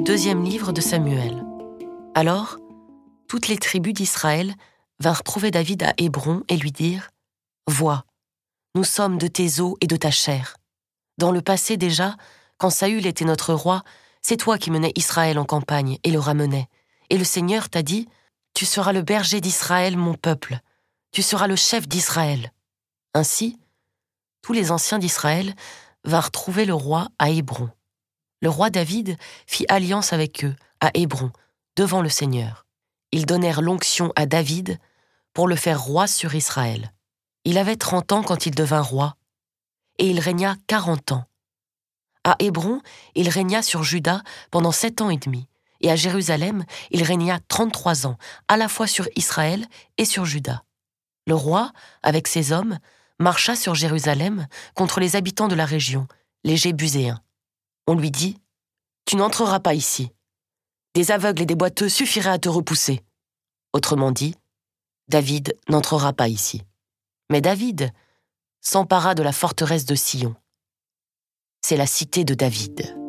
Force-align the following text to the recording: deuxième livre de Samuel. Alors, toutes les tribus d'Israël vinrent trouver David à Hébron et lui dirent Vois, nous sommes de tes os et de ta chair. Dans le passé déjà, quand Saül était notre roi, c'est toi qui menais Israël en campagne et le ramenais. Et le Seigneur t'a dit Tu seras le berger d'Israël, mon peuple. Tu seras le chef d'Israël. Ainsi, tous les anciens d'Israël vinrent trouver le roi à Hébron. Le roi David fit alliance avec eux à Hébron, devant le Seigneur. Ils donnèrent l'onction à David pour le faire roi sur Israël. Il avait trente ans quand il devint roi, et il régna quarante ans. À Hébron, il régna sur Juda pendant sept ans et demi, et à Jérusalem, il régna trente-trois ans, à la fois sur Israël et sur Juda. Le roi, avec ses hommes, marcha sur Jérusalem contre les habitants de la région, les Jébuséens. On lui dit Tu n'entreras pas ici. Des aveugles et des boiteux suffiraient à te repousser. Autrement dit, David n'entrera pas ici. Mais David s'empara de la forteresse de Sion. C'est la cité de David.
deuxième 0.00 0.44
livre 0.44 0.72
de 0.72 0.80
Samuel. 0.80 1.44
Alors, 2.14 2.58
toutes 3.28 3.48
les 3.48 3.58
tribus 3.58 3.94
d'Israël 3.94 4.54
vinrent 5.00 5.22
trouver 5.22 5.50
David 5.50 5.82
à 5.82 5.94
Hébron 5.98 6.42
et 6.48 6.56
lui 6.56 6.72
dirent 6.72 7.10
Vois, 7.66 8.04
nous 8.74 8.84
sommes 8.84 9.18
de 9.18 9.26
tes 9.26 9.60
os 9.60 9.76
et 9.80 9.86
de 9.86 9.96
ta 9.96 10.10
chair. 10.10 10.56
Dans 11.18 11.30
le 11.30 11.42
passé 11.42 11.76
déjà, 11.76 12.16
quand 12.58 12.70
Saül 12.70 13.06
était 13.06 13.24
notre 13.24 13.54
roi, 13.54 13.82
c'est 14.20 14.36
toi 14.36 14.58
qui 14.58 14.70
menais 14.70 14.92
Israël 14.96 15.38
en 15.38 15.44
campagne 15.44 15.98
et 16.02 16.10
le 16.10 16.18
ramenais. 16.18 16.68
Et 17.10 17.18
le 17.18 17.24
Seigneur 17.24 17.68
t'a 17.68 17.82
dit 17.82 18.08
Tu 18.54 18.64
seras 18.64 18.92
le 18.92 19.02
berger 19.02 19.40
d'Israël, 19.40 19.96
mon 19.96 20.14
peuple. 20.14 20.58
Tu 21.12 21.22
seras 21.22 21.46
le 21.46 21.56
chef 21.56 21.86
d'Israël. 21.86 22.52
Ainsi, 23.14 23.58
tous 24.42 24.52
les 24.52 24.72
anciens 24.72 24.98
d'Israël 24.98 25.54
vinrent 26.04 26.30
trouver 26.30 26.64
le 26.64 26.74
roi 26.74 27.08
à 27.18 27.30
Hébron. 27.30 27.70
Le 28.40 28.48
roi 28.48 28.70
David 28.70 29.16
fit 29.46 29.66
alliance 29.68 30.12
avec 30.12 30.44
eux 30.44 30.54
à 30.80 30.90
Hébron, 30.94 31.30
devant 31.76 32.02
le 32.02 32.08
Seigneur. 32.08 32.66
Ils 33.12 33.26
donnèrent 33.26 33.62
l'onction 33.62 34.12
à 34.16 34.26
David 34.26 34.78
pour 35.32 35.48
le 35.48 35.56
faire 35.56 35.82
roi 35.82 36.06
sur 36.06 36.34
Israël. 36.34 36.92
Il 37.44 37.58
avait 37.58 37.76
trente 37.76 38.12
ans 38.12 38.22
quand 38.22 38.46
il 38.46 38.54
devint 38.54 38.80
roi, 38.80 39.16
et 39.98 40.08
il 40.08 40.20
régna 40.20 40.56
quarante 40.66 41.12
ans. 41.12 41.24
À 42.24 42.36
Hébron, 42.38 42.80
il 43.14 43.28
régna 43.28 43.62
sur 43.62 43.82
Juda 43.82 44.22
pendant 44.50 44.72
sept 44.72 45.00
ans 45.00 45.10
et 45.10 45.18
demi, 45.18 45.46
et 45.80 45.90
à 45.90 45.96
Jérusalem, 45.96 46.64
il 46.90 47.02
régna 47.02 47.38
trente-trois 47.48 48.06
ans, 48.06 48.16
à 48.48 48.56
la 48.56 48.68
fois 48.68 48.86
sur 48.86 49.06
Israël 49.16 49.66
et 49.98 50.04
sur 50.04 50.24
Juda. 50.24 50.64
Le 51.26 51.34
roi, 51.34 51.72
avec 52.02 52.28
ses 52.28 52.52
hommes, 52.52 52.78
marcha 53.18 53.56
sur 53.56 53.74
Jérusalem 53.74 54.46
contre 54.74 55.00
les 55.00 55.16
habitants 55.16 55.48
de 55.48 55.54
la 55.54 55.66
région, 55.66 56.06
les 56.42 56.56
Jébuséens. 56.56 57.20
On 57.86 57.94
lui 57.94 58.10
dit 58.10 58.38
Tu 59.04 59.16
n'entreras 59.16 59.60
pas 59.60 59.74
ici. 59.74 60.10
Des 60.94 61.10
aveugles 61.10 61.42
et 61.42 61.46
des 61.46 61.54
boiteux 61.54 61.88
suffiraient 61.88 62.30
à 62.30 62.38
te 62.38 62.48
repousser. 62.48 63.02
Autrement 63.72 64.12
dit, 64.12 64.36
David 65.08 65.56
n'entrera 65.68 66.12
pas 66.12 66.28
ici. 66.28 66.62
Mais 67.30 67.40
David 67.40 67.92
s'empara 68.60 69.14
de 69.14 69.22
la 69.22 69.32
forteresse 69.32 69.84
de 69.84 69.94
Sion. 69.94 70.34
C'est 71.62 71.76
la 71.76 71.86
cité 71.86 72.24
de 72.24 72.34
David. 72.34 73.03